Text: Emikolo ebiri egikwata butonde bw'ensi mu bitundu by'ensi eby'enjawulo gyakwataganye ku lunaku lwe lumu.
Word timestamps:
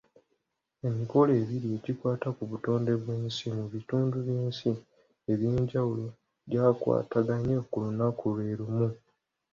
Emikolo 0.87 1.31
ebiri 1.41 1.67
egikwata 1.77 2.27
butonde 2.51 2.91
bw'ensi 3.01 3.45
mu 3.57 3.65
bitundu 3.73 4.15
by'ensi 4.25 4.71
eby'enjawulo 5.31 6.07
gyakwataganye 6.49 7.57
ku 7.69 7.75
lunaku 7.83 8.23
lwe 8.35 8.47
lumu. 8.59 8.89